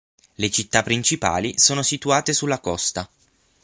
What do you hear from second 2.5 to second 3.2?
costa.